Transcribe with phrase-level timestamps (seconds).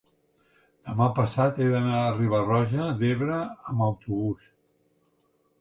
[0.87, 4.49] demà passat he d'anar a Riba-roja d'Ebre amb autobús.